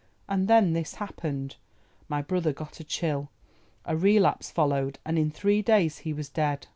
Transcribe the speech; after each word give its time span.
And 0.27 0.47
then 0.47 0.73
this 0.73 0.95
happened:—My 0.95 2.23
brother 2.23 2.53
got 2.53 2.79
a 2.79 2.83
chill, 2.83 3.29
a 3.85 3.95
relapse 3.95 4.49
followed, 4.49 4.97
and 5.05 5.15
in 5.19 5.29
three 5.29 5.61
days 5.61 5.99
he 5.99 6.11
was 6.11 6.27
dead. 6.27 6.65